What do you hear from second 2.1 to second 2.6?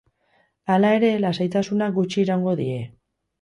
iraungo